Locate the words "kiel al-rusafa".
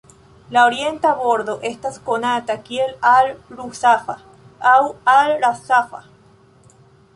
2.71-4.17